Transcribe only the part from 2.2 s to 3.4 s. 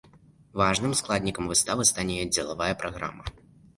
яе дзелавая праграма.